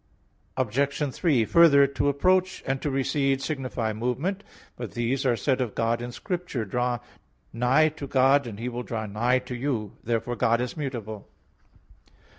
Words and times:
Obj. 0.57 1.13
3: 1.13 1.45
Further, 1.45 1.85
to 1.85 2.09
approach 2.09 2.63
and 2.65 2.81
to 2.81 2.89
recede 2.89 3.39
signify 3.39 3.93
movement. 3.93 4.43
But 4.75 4.93
these 4.95 5.27
are 5.27 5.35
said 5.37 5.61
of 5.61 5.75
God 5.75 6.01
in 6.01 6.11
Scripture, 6.11 6.65
"Draw 6.65 6.97
nigh 7.53 7.89
to 7.89 8.07
God 8.07 8.47
and 8.47 8.57
He 8.57 8.67
will 8.67 8.81
draw 8.81 9.05
nigh 9.05 9.37
to 9.37 9.53
you" 9.53 9.73
(James 9.73 9.99
4:8). 10.05 10.05
Therefore 10.05 10.35
God 10.37 10.59
is 10.61 10.75
mutable. 10.75 11.29